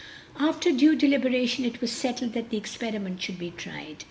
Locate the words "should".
3.21-3.37